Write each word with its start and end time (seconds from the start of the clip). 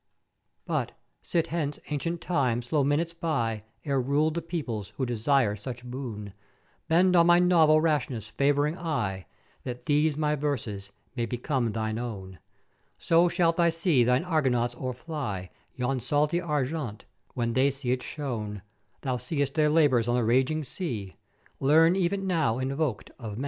But, 0.65 0.93
sithence 1.23 1.77
ancient 1.91 2.21
Time 2.21 2.63
slow 2.63 2.83
minutes 2.83 3.13
by 3.13 3.65
ere 3.85 4.01
ruled 4.01 4.33
the 4.33 4.41
Peoples 4.41 4.93
who 4.97 5.05
desire 5.05 5.55
such 5.55 5.85
boon; 5.85 6.33
bend 6.87 7.15
on 7.15 7.27
my 7.27 7.37
novel 7.37 7.79
rashness 7.79 8.27
favouring 8.27 8.79
eye, 8.79 9.27
that 9.63 9.85
these 9.85 10.17
my 10.17 10.33
verses 10.35 10.91
may 11.15 11.27
become 11.27 11.71
thine 11.73 11.99
own: 11.99 12.39
So 12.97 13.29
shalt 13.29 13.57
thou 13.57 13.69
see 13.69 14.03
thine 14.03 14.23
Argonauts 14.23 14.73
o'erfly 14.73 15.49
yon 15.75 15.99
salty 15.99 16.41
argent, 16.41 17.05
when 17.35 17.53
they 17.53 17.69
see 17.69 17.91
it 17.91 18.01
shown 18.01 18.63
thou 19.01 19.17
seest 19.17 19.53
their 19.53 19.69
labours 19.69 20.07
on 20.07 20.15
the 20.15 20.23
raging 20.23 20.63
sea: 20.63 21.15
Learn 21.59 21.95
even 21.95 22.25
now 22.25 22.57
invok'd 22.57 23.11
of 23.19 23.19
man 23.19 23.35
to 23.35 23.35
be. 23.35 23.39